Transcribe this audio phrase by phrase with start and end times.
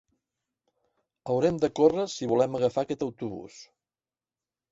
[1.33, 3.59] Haurem de córrer si volem agafar aquest autobús.